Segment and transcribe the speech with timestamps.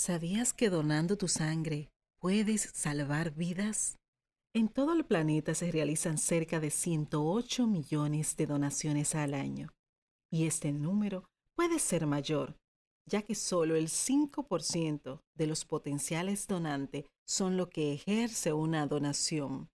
[0.00, 1.90] ¿Sabías que donando tu sangre
[2.22, 3.98] puedes salvar vidas?
[4.54, 9.68] En todo el planeta se realizan cerca de 108 millones de donaciones al año,
[10.32, 12.56] y este número puede ser mayor,
[13.06, 19.68] ya que solo el 5% de los potenciales donantes son lo que ejerce una donación,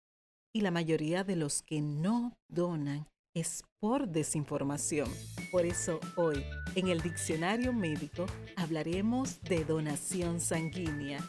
[0.52, 3.06] y la mayoría de los que no donan
[3.36, 5.10] es por desinformación.
[5.52, 6.42] Por eso hoy,
[6.74, 8.24] en el diccionario médico,
[8.56, 11.20] hablaremos de donación sanguínea.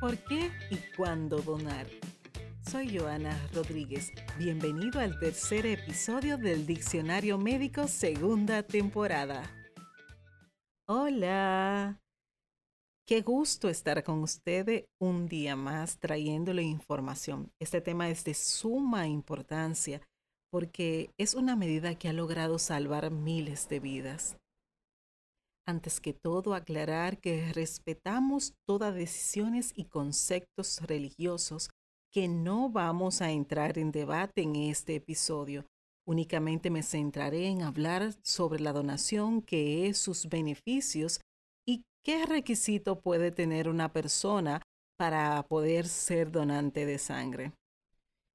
[0.00, 1.86] ¿Por qué y cuándo donar?
[2.68, 4.10] Soy Joana Rodríguez.
[4.38, 9.44] Bienvenido al tercer episodio del Diccionario Médico segunda temporada.
[10.88, 12.00] Hola.
[13.06, 17.52] Qué gusto estar con ustedes un día más trayéndole información.
[17.60, 20.00] Este tema es de suma importancia
[20.52, 24.36] porque es una medida que ha logrado salvar miles de vidas.
[25.66, 31.70] Antes que todo, aclarar que respetamos todas decisiones y conceptos religiosos
[32.12, 35.64] que no vamos a entrar en debate en este episodio.
[36.06, 41.20] Únicamente me centraré en hablar sobre la donación, qué es sus beneficios
[41.66, 44.60] y qué requisito puede tener una persona
[44.98, 47.52] para poder ser donante de sangre.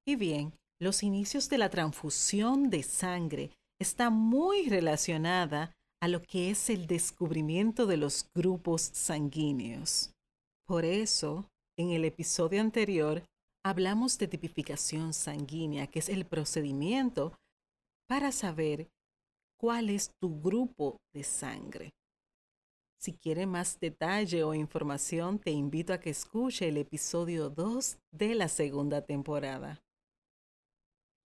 [0.08, 6.52] Y bien, los inicios de la transfusión de sangre está muy relacionada a lo que
[6.52, 10.12] es el descubrimiento de los grupos sanguíneos.
[10.68, 13.24] Por eso, en el episodio anterior,
[13.66, 17.36] hablamos de tipificación sanguínea, que es el procedimiento
[18.08, 18.88] para saber
[19.60, 21.90] cuál es tu grupo de sangre.
[23.00, 28.36] Si quiere más detalle o información, te invito a que escuche el episodio 2 de
[28.36, 29.80] la segunda temporada.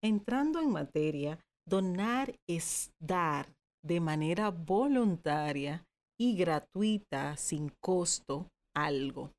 [0.03, 5.85] Entrando en materia, donar es dar de manera voluntaria
[6.19, 9.31] y gratuita, sin costo, algo.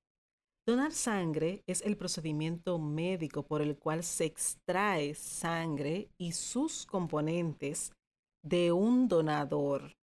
[0.64, 7.90] Donar sangre es el procedimiento médico por el cual se extrae sangre y sus componentes
[8.44, 9.94] de un donador,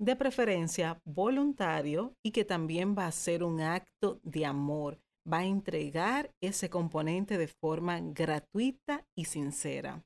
[0.00, 4.98] de preferencia voluntario y que también va a ser un acto de amor
[5.30, 10.04] va a entregar ese componente de forma gratuita y sincera.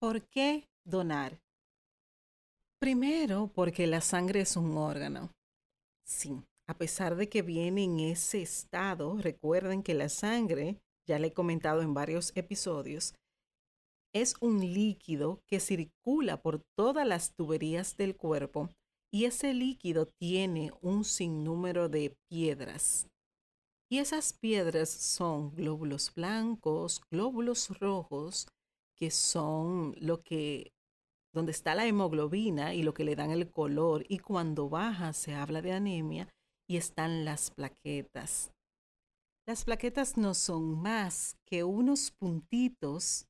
[0.00, 1.40] ¿Por qué donar?
[2.80, 5.32] Primero, porque la sangre es un órgano.
[6.04, 11.28] Sí, a pesar de que viene en ese estado, recuerden que la sangre, ya le
[11.28, 13.14] he comentado en varios episodios,
[14.14, 18.70] es un líquido que circula por todas las tuberías del cuerpo
[19.12, 23.08] y ese líquido tiene un sinnúmero de piedras.
[23.90, 28.46] Y esas piedras son glóbulos blancos, glóbulos rojos,
[28.94, 30.74] que son lo que,
[31.32, 34.04] donde está la hemoglobina y lo que le dan el color.
[34.06, 36.28] Y cuando baja se habla de anemia
[36.66, 38.52] y están las plaquetas.
[39.46, 43.26] Las plaquetas no son más que unos puntitos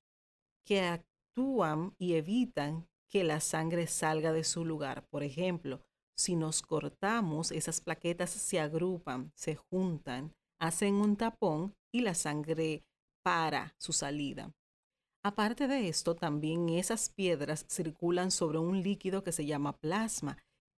[0.64, 5.06] que actúan y evitan que la sangre salga de su lugar.
[5.08, 5.80] Por ejemplo,
[6.16, 12.82] si nos cortamos, esas plaquetas se agrupan, se juntan hacen un tapón y la sangre
[13.22, 14.52] para su salida.
[15.24, 20.38] Aparte de esto, también esas piedras circulan sobre un líquido que se llama plasma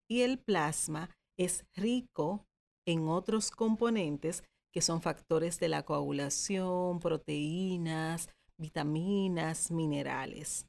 [0.09, 2.47] y el plasma es rico
[2.87, 10.67] en otros componentes que son factores de la coagulación, proteínas, vitaminas, minerales.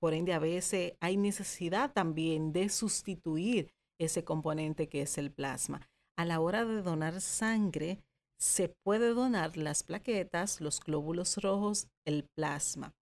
[0.00, 5.88] Por ende, a veces hay necesidad también de sustituir ese componente que es el plasma.
[6.16, 8.02] A la hora de donar sangre,
[8.42, 12.92] se puede donar las plaquetas, los glóbulos rojos, el plasma.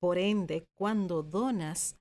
[0.00, 1.98] Por ende, cuando donas,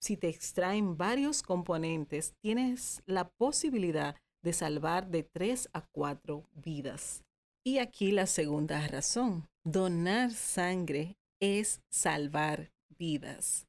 [0.00, 4.14] si te extraen varios componentes, tienes la posibilidad
[4.44, 7.24] de salvar de 3 a 4 vidas.
[7.66, 13.66] Y aquí la segunda razón, donar sangre es salvar vidas.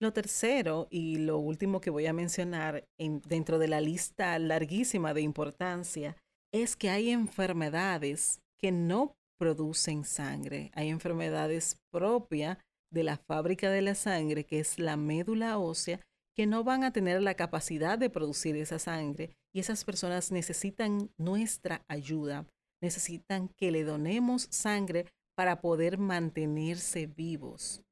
[0.00, 5.22] Lo tercero y lo último que voy a mencionar dentro de la lista larguísima de
[5.22, 6.16] importancia
[6.52, 10.70] es que hay enfermedades que no producen sangre.
[10.74, 12.58] Hay enfermedades propias
[12.90, 16.00] de la fábrica de la sangre, que es la médula ósea,
[16.34, 21.10] que no van a tener la capacidad de producir esa sangre y esas personas necesitan
[21.16, 22.46] nuestra ayuda,
[22.82, 27.82] necesitan que le donemos sangre para poder mantenerse vivos.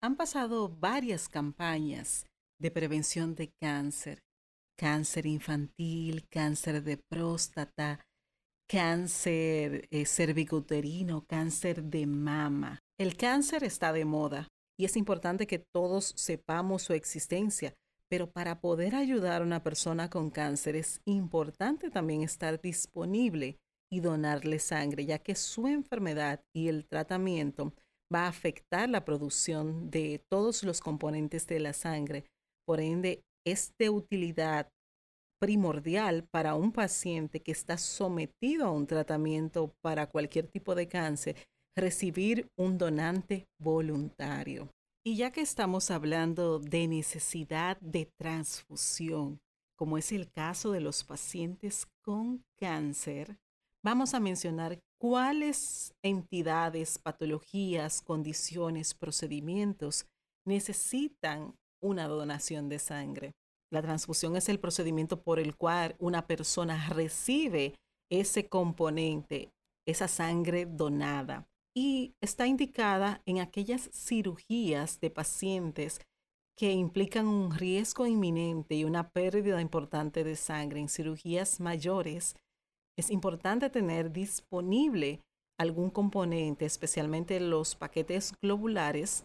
[0.00, 2.26] Han pasado varias campañas
[2.58, 4.22] de prevención de cáncer
[4.76, 8.00] cáncer infantil, cáncer de próstata,
[8.68, 12.78] cáncer eh, cervicuterino, cáncer de mama.
[12.98, 14.48] El cáncer está de moda
[14.78, 17.74] y es importante que todos sepamos su existencia,
[18.10, 23.58] pero para poder ayudar a una persona con cáncer es importante también estar disponible
[23.90, 27.74] y donarle sangre, ya que su enfermedad y el tratamiento
[28.12, 32.24] va a afectar la producción de todos los componentes de la sangre.
[32.66, 34.68] Por ende, es de utilidad
[35.40, 41.36] primordial para un paciente que está sometido a un tratamiento para cualquier tipo de cáncer
[41.76, 44.70] recibir un donante voluntario.
[45.06, 49.38] Y ya que estamos hablando de necesidad de transfusión,
[49.76, 53.36] como es el caso de los pacientes con cáncer,
[53.84, 60.06] vamos a mencionar cuáles entidades, patologías, condiciones, procedimientos
[60.46, 61.54] necesitan
[61.84, 63.32] una donación de sangre.
[63.70, 67.74] La transfusión es el procedimiento por el cual una persona recibe
[68.10, 69.50] ese componente,
[69.86, 71.46] esa sangre donada.
[71.76, 76.00] Y está indicada en aquellas cirugías de pacientes
[76.56, 80.80] que implican un riesgo inminente y una pérdida importante de sangre.
[80.80, 82.36] En cirugías mayores
[82.96, 85.20] es importante tener disponible
[85.58, 89.24] algún componente, especialmente los paquetes globulares,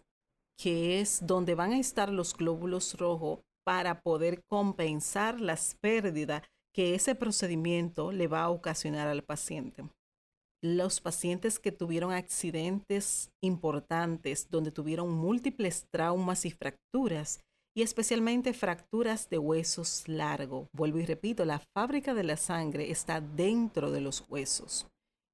[0.60, 6.96] que es donde van a estar los glóbulos rojos para poder compensar las pérdidas que
[6.96, 9.90] ese procedimiento le va a ocasionar al paciente.
[10.62, 17.40] Los pacientes que tuvieron accidentes importantes, donde tuvieron múltiples traumas y fracturas,
[17.76, 20.68] y especialmente fracturas de huesos largos.
[20.74, 24.88] Vuelvo y repito, la fábrica de la sangre está dentro de los huesos.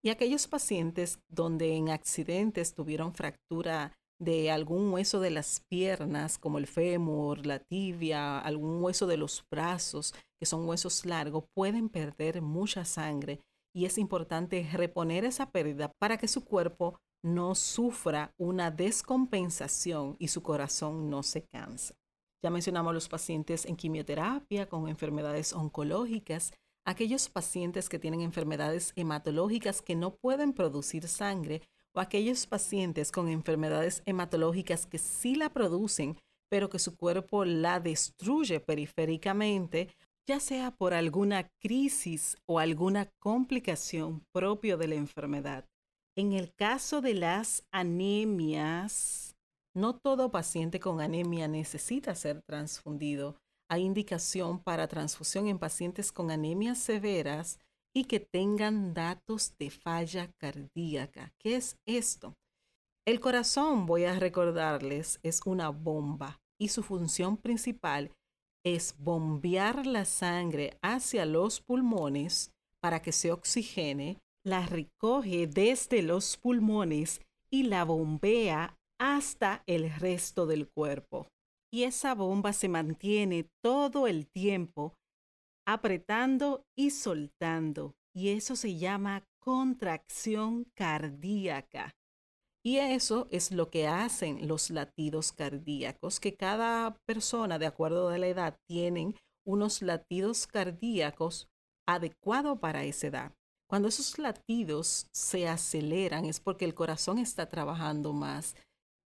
[0.04, 6.58] Y aquellos pacientes donde en accidentes tuvieron fractura de algún hueso de las piernas, como
[6.58, 12.42] el fémur, la tibia, algún hueso de los brazos, que son huesos largos, pueden perder
[12.42, 13.40] mucha sangre
[13.76, 20.30] y es importante reponer esa pérdida para que su cuerpo no sufra una descompensación y
[20.30, 21.96] su corazón no se canse.
[22.44, 26.54] Ya mencionamos los pacientes en quimioterapia con enfermedades oncológicas,
[26.86, 31.64] aquellos pacientes que tienen enfermedades hematológicas que no pueden producir sangre
[31.96, 36.18] o aquellos pacientes con enfermedades hematológicas que sí la producen,
[36.50, 39.90] pero que su cuerpo la destruye periféricamente,
[40.28, 45.66] ya sea por alguna crisis o alguna complicación propio de la enfermedad.
[46.18, 49.36] En el caso de las anemias,
[49.74, 53.38] no todo paciente con anemia necesita ser transfundido.
[53.70, 57.60] Hay indicación para transfusión en pacientes con anemias severas
[57.96, 61.32] y que tengan datos de falla cardíaca.
[61.40, 62.34] ¿Qué es esto?
[63.08, 68.12] El corazón, voy a recordarles, es una bomba y su función principal
[68.66, 72.52] es bombear la sangre hacia los pulmones
[72.82, 77.22] para que se oxigene, la recoge desde los pulmones
[77.52, 81.28] y la bombea hasta el resto del cuerpo.
[81.72, 84.94] Y esa bomba se mantiene todo el tiempo
[85.66, 87.96] apretando y soltando.
[88.14, 91.96] Y eso se llama contracción cardíaca.
[92.64, 98.18] Y eso es lo que hacen los latidos cardíacos, que cada persona, de acuerdo a
[98.18, 99.16] la edad, tienen
[99.46, 101.48] unos latidos cardíacos
[101.88, 103.34] adecuados para esa edad.
[103.70, 108.56] Cuando esos latidos se aceleran es porque el corazón está trabajando más.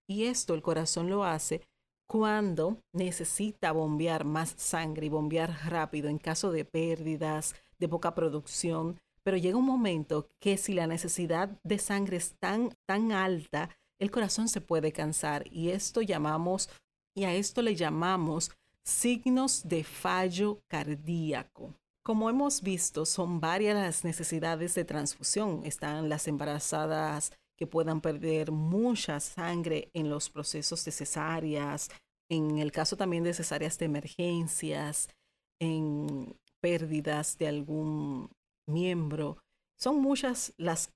[0.08, 1.62] Y esto el corazón lo hace
[2.10, 9.00] cuando necesita bombear más sangre y bombear rápido en caso de pérdidas, de poca producción.
[9.22, 14.10] Pero llega un momento que si la necesidad de sangre es tan, tan alta, el
[14.10, 16.72] corazón se puede cansar y esto llamamos,
[17.14, 18.50] y a esto le llamamos
[18.84, 21.76] signos de fallo cardíaco.
[22.02, 25.62] Como hemos visto, son varias las necesidades de transfusión.
[25.64, 31.90] Están las embarazadas que puedan perder mucha sangre en los procesos de cesáreas,
[32.32, 35.10] en el caso también de cesáreas de emergencias,
[35.62, 38.30] en pérdidas de algún
[38.68, 39.38] miembro.
[39.78, 40.92] Son muchas las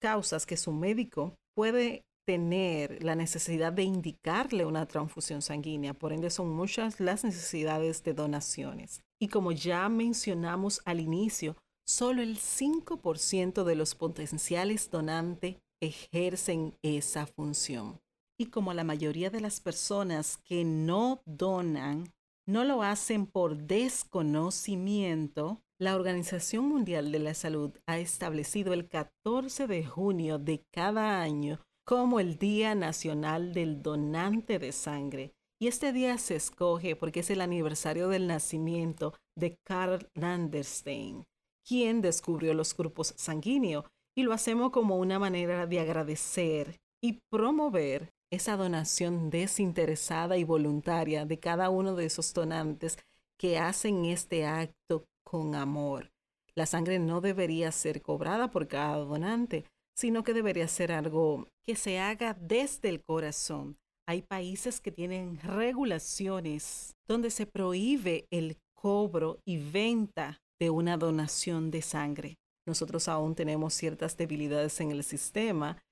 [0.00, 5.94] causas que su médico puede tener la necesidad de indicarle una transfusión sanguínea.
[5.94, 9.00] Por ende, son muchas las necesidades de donaciones.
[9.20, 11.56] Y como ya mencionamos al inicio,
[11.86, 18.00] solo el 5% de los potenciales donantes ejercen esa función.
[18.38, 22.12] Y como la mayoría de las personas que no donan
[22.46, 29.66] no lo hacen por desconocimiento, la Organización Mundial de la Salud ha establecido el 14
[29.66, 35.34] de junio de cada año como el Día Nacional del Donante de Sangre.
[35.60, 41.24] Y este día se escoge porque es el aniversario del nacimiento de Carl Landerstein,
[41.66, 43.84] quien descubrió los grupos sanguíneos
[44.18, 51.24] y lo hacemos como una manera de agradecer y promover esa donación desinteresada y voluntaria
[51.24, 52.98] de cada uno de esos donantes
[53.38, 56.10] que hacen este acto con amor.
[56.56, 61.76] La sangre no debería ser cobrada por cada donante, sino que debería ser algo que
[61.76, 63.76] se haga desde el corazón.
[64.08, 71.70] Hay países que tienen regulaciones donde se prohíbe el cobro y venta de una donación
[71.70, 72.34] de sangre.
[72.68, 75.82] Nosotros aún tenemos ciertas debilidades en el sistema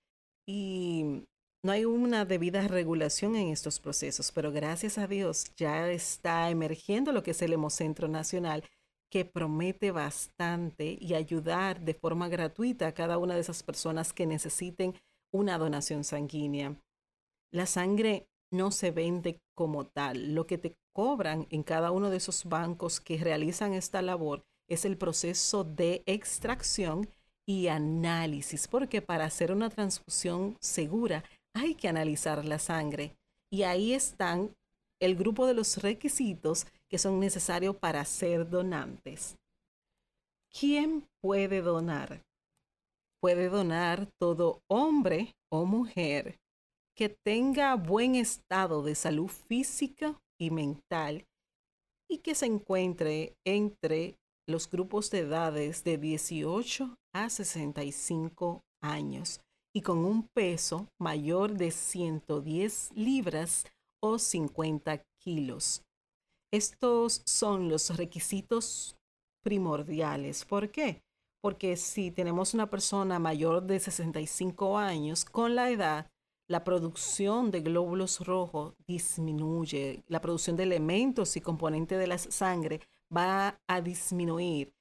[0.47, 1.25] y
[1.65, 7.13] no hay una debida regulación en estos procesos, pero gracias a Dios ya está emergiendo
[7.13, 8.63] lo que es el Hemocentro Nacional
[9.11, 14.27] que promete bastante y ayudar de forma gratuita a cada una de esas personas que
[14.27, 14.95] necesiten
[15.33, 16.77] una donación sanguínea.
[17.53, 20.35] La sangre no se vende como tal.
[20.35, 24.85] Lo que te cobran en cada uno de esos bancos que realizan esta labor es
[24.85, 27.09] el proceso de extracción
[27.47, 33.17] y análisis, porque para hacer una transfusión segura hay que analizar la sangre.
[33.51, 34.55] Y ahí están
[35.01, 39.37] el grupo de los requisitos que son necesarios para ser donantes.
[40.51, 42.23] ¿Quién puede donar?
[43.21, 46.39] Puede donar todo hombre o mujer
[46.97, 51.27] que tenga buen estado de salud física y mental
[52.09, 54.17] y que se encuentre entre
[54.47, 59.41] los grupos de edades de 18 a 65 años
[59.75, 63.67] y con un peso mayor de 110 libras
[64.01, 65.83] o 50 kilos.
[66.53, 68.97] Estos son los requisitos
[69.43, 70.45] primordiales.
[70.45, 71.03] ¿Por qué?
[71.43, 76.07] Porque si tenemos una persona mayor de 65 años, con la edad,
[76.49, 82.81] la producción de glóbulos rojos disminuye, la producción de elementos y componentes de la sangre
[83.15, 84.73] va a disminuir.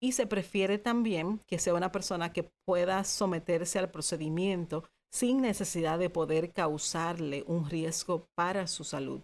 [0.00, 5.98] Y se prefiere también que sea una persona que pueda someterse al procedimiento sin necesidad
[5.98, 9.20] de poder causarle un riesgo para su salud.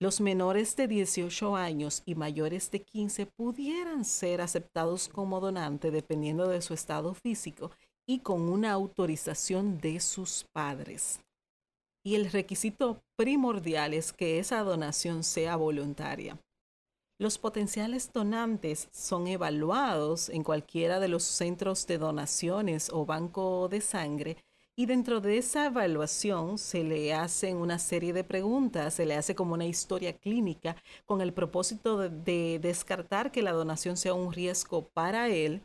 [0.00, 6.48] Los menores de 18 años y mayores de 15 pudieran ser aceptados como donante dependiendo
[6.48, 7.70] de su estado físico
[8.06, 11.20] y con una autorización de sus padres.
[12.04, 16.38] Y el requisito primordial es que esa donación sea voluntaria.
[17.16, 23.80] Los potenciales donantes son evaluados en cualquiera de los centros de donaciones o banco de
[23.80, 24.36] sangre
[24.76, 29.36] y dentro de esa evaluación se le hacen una serie de preguntas, se le hace
[29.36, 34.88] como una historia clínica con el propósito de, descartar que la donación sea un riesgo
[34.88, 35.62] para él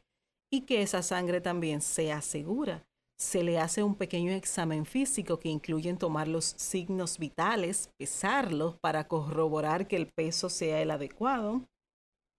[0.51, 2.85] y que esa sangre también sea segura.
[3.19, 9.09] Se le hace un pequeño examen físico que incluye tomar los signos vitales, pesarlos para
[9.09, 11.61] corroborar que el peso sea el adecuado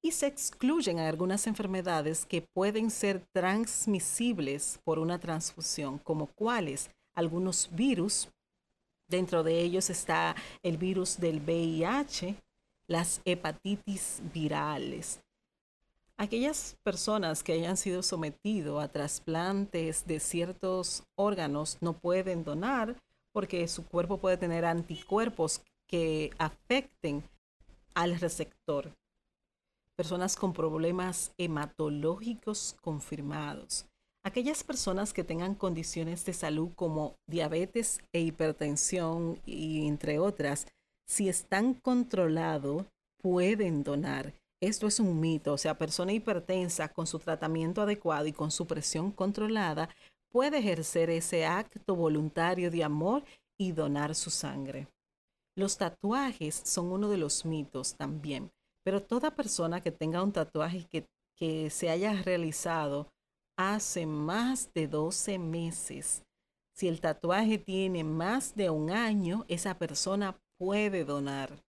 [0.03, 7.69] y se excluyen algunas enfermedades que pueden ser transmisibles por una transfusión, como cuáles algunos
[7.73, 8.31] virus.
[9.07, 12.37] Dentro de ellos está el virus del VIH,
[12.87, 15.21] las hepatitis virales.
[16.21, 22.95] Aquellas personas que hayan sido sometidos a trasplantes de ciertos órganos no pueden donar
[23.33, 27.25] porque su cuerpo puede tener anticuerpos que afecten
[27.95, 28.93] al receptor
[29.97, 33.87] personas con problemas hematológicos confirmados,
[34.23, 40.67] aquellas personas que tengan condiciones de salud como diabetes e hipertensión y entre otras,
[41.07, 42.85] si están controlados,
[43.23, 44.35] pueden donar.
[44.63, 48.67] Esto es un mito, o sea, persona hipertensa con su tratamiento adecuado y con su
[48.67, 49.89] presión controlada
[50.31, 53.25] puede ejercer ese acto voluntario de amor
[53.59, 54.89] y donar su sangre.
[55.57, 58.51] Los tatuajes son uno de los mitos también.
[58.83, 63.09] Pero toda persona que tenga un tatuaje que, que se haya realizado
[63.59, 66.23] hace más de 12 meses,
[66.75, 71.63] si el tatuaje tiene más de un año, esa persona puede donar.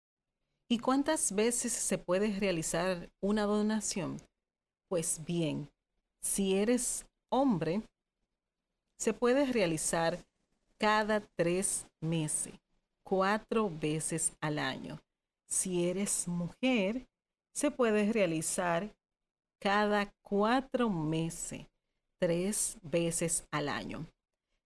[0.71, 4.21] ¿Y cuántas veces se puede realizar una donación?
[4.87, 5.69] Pues bien,
[6.21, 7.81] si eres hombre,
[8.97, 10.25] se puede realizar
[10.77, 12.53] cada tres meses,
[13.03, 14.97] cuatro veces al año.
[15.45, 17.05] Si eres mujer,
[17.53, 18.95] se puede realizar
[19.59, 21.67] cada cuatro meses,
[22.17, 24.05] tres veces al año.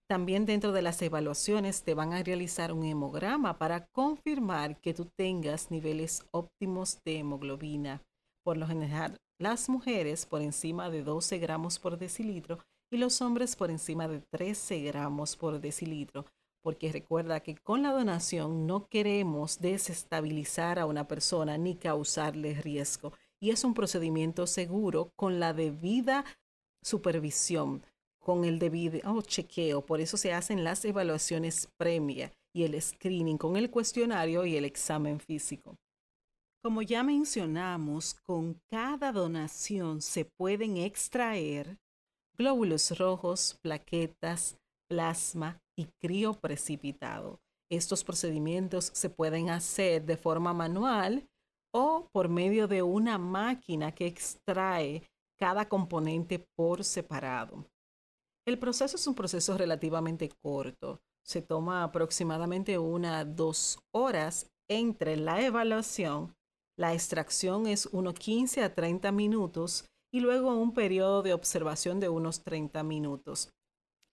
[0.08, 5.06] También dentro de las evaluaciones te van a realizar un hemograma para confirmar que tú
[5.16, 8.02] tengas niveles óptimos de hemoglobina.
[8.44, 12.58] Por lo general, las mujeres por encima de 12 gramos por decilitro
[12.92, 16.24] y los hombres por encima de 13 gramos por decilitro
[16.66, 23.12] porque recuerda que con la donación no queremos desestabilizar a una persona ni causarle riesgo.
[23.40, 26.24] Y es un procedimiento seguro con la debida
[26.82, 27.84] supervisión,
[28.26, 29.86] con el debido oh, chequeo.
[29.86, 34.64] Por eso se hacen las evaluaciones premia y el screening con el cuestionario y el
[34.64, 35.76] examen físico.
[36.60, 41.78] Como ya mencionamos, con cada donación se pueden extraer
[42.36, 44.58] glóbulos rojos, plaquetas,
[44.90, 47.38] plasma y crioprecipitado.
[47.70, 51.28] Estos procedimientos se pueden hacer de forma manual
[51.72, 55.04] o por medio de una máquina que extrae
[55.38, 57.64] cada componente por separado.
[58.46, 61.00] El proceso es un proceso relativamente corto.
[61.24, 66.36] Se toma aproximadamente una dos horas entre la evaluación,
[66.78, 72.10] la extracción es unos 15 a 30 minutos y luego un periodo de observación de
[72.10, 73.50] unos 30 minutos.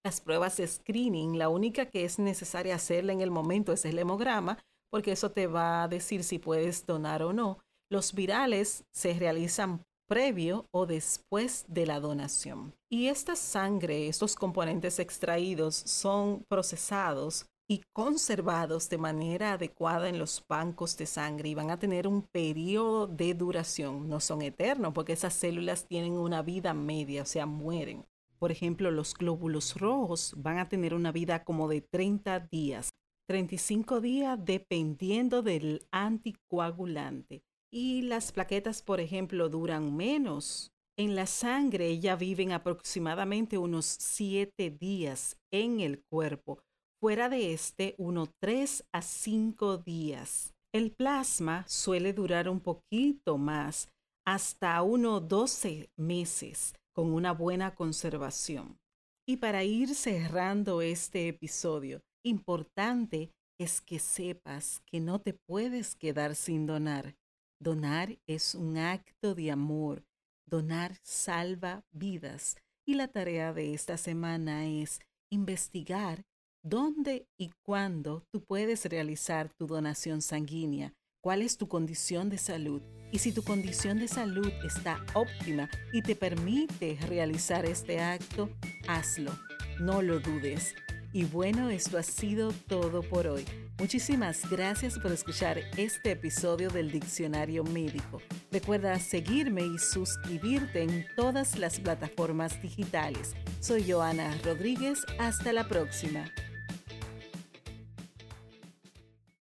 [0.05, 3.99] Las pruebas de screening, la única que es necesaria hacerla en el momento es el
[3.99, 4.57] hemograma,
[4.89, 7.59] porque eso te va a decir si puedes donar o no.
[7.91, 12.75] Los virales se realizan previo o después de la donación.
[12.87, 20.45] Y esta sangre, estos componentes extraídos son procesados y conservados de manera adecuada en los
[20.47, 24.07] bancos de sangre y van a tener un periodo de duración.
[24.07, 28.05] No son eternos porque esas células tienen una vida media, o sea, mueren.
[28.37, 32.91] Por ejemplo, los glóbulos rojos van a tener una vida como de 30 días,
[33.27, 37.41] 35 días dependiendo del anticoagulante.
[37.75, 40.71] Y las plaquetas, por ejemplo, duran menos.
[40.95, 46.59] En la sangre ya viven aproximadamente unos 7 días en el cuerpo.
[47.01, 50.53] Fuera de este, unos 3 a 5 días.
[50.71, 53.89] El plasma suele durar un poquito más,
[54.23, 58.77] hasta unos 12 meses, con una buena conservación.
[59.27, 66.35] Y para ir cerrando este episodio, importante es que sepas que no te puedes quedar
[66.35, 67.15] sin donar.
[67.63, 70.03] Donar es un acto de amor.
[70.45, 72.57] Donar salva vidas.
[72.85, 76.25] Y la tarea de esta semana es investigar
[76.61, 82.81] dónde y cuándo tú puedes realizar tu donación sanguínea, cuál es tu condición de salud
[83.13, 88.49] y si tu condición de salud está óptima y te permite realizar este acto,
[88.89, 89.31] hazlo.
[89.79, 90.75] No lo dudes.
[91.13, 93.45] Y bueno, esto ha sido todo por hoy.
[93.79, 98.21] Muchísimas gracias por escuchar este episodio del Diccionario Médico.
[98.51, 103.35] Recuerda seguirme y suscribirte en todas las plataformas digitales.
[103.59, 104.99] Soy Joana Rodríguez.
[105.19, 106.25] Hasta la próxima.